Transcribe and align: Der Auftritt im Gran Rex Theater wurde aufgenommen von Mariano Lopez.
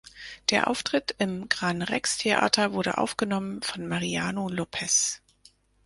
Der 0.49 0.67
Auftritt 0.67 1.13
im 1.19 1.47
Gran 1.47 1.83
Rex 1.83 2.17
Theater 2.17 2.73
wurde 2.73 2.97
aufgenommen 2.97 3.61
von 3.61 3.87
Mariano 3.87 4.49
Lopez. 4.49 5.21